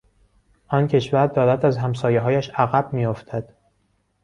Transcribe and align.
آن 0.67 0.87
کشور 0.87 1.27
دارد 1.27 1.65
از 1.65 1.77
همسایههایش 1.77 2.49
عقب 2.49 2.93
میافتد. 2.93 3.53